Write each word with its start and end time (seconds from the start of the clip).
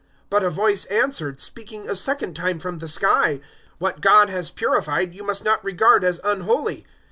011:009 0.01 0.07
"But 0.31 0.43
a 0.43 0.49
voice 0.49 0.85
answered, 0.85 1.39
speaking 1.39 1.87
a 1.87 1.95
second 1.95 2.35
time 2.35 2.57
from 2.59 2.79
the 2.79 2.87
sky, 2.87 3.39
"`What 3.79 4.01
God 4.01 4.31
has 4.31 4.49
purified, 4.49 5.13
you 5.13 5.23
must 5.23 5.45
not 5.45 5.63
regard 5.63 6.03
as 6.03 6.19
unholy.' 6.23 6.87